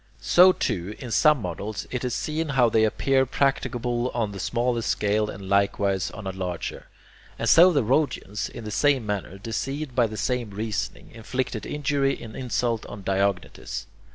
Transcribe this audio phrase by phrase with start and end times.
[0.19, 4.89] So too, in some models it is seen how they appear practicable on the smallest
[4.89, 6.87] scale and likewise on a larger.
[7.37, 12.19] And so the Rhodians, in the same manner, deceived by the same reasoning, inflicted injury
[12.19, 13.85] and insult on Diognetus.